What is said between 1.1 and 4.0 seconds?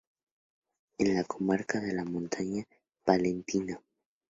la comarca de la Montaña Palentina.